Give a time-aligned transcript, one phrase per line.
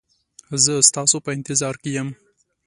[0.63, 2.09] زه ستاسو په انتظار کې یم